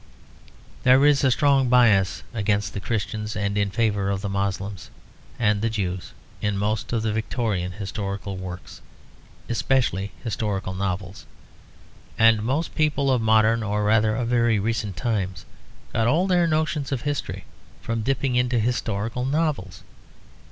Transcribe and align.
There 0.81 1.05
is 1.05 1.23
a 1.23 1.29
strong 1.29 1.69
bias 1.69 2.23
against 2.33 2.73
the 2.73 2.79
Christians 2.79 3.35
and 3.35 3.55
in 3.55 3.69
favour 3.69 4.09
of 4.09 4.21
the 4.21 4.29
Moslems 4.29 4.89
and 5.37 5.61
the 5.61 5.69
Jews 5.69 6.13
in 6.41 6.57
most 6.57 6.91
of 6.91 7.03
the 7.03 7.13
Victorian 7.13 7.73
historical 7.73 8.35
works, 8.35 8.81
especially 9.47 10.11
historical 10.23 10.73
novels. 10.73 11.27
And 12.17 12.41
most 12.41 12.73
people 12.73 13.11
of 13.11 13.21
modern, 13.21 13.61
or 13.61 13.83
rather 13.83 14.15
of 14.15 14.27
very 14.29 14.57
recent 14.57 14.95
times 14.97 15.45
got 15.93 16.07
all 16.07 16.25
their 16.25 16.47
notions 16.47 16.91
of 16.91 17.01
history 17.03 17.45
from 17.83 18.01
dipping 18.01 18.35
into 18.35 18.57
historical 18.57 19.23
novels. 19.23 19.83